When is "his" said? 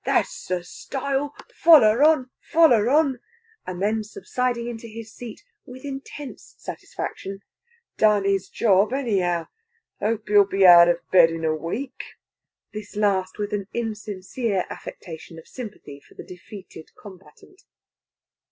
4.87-5.13, 8.25-8.49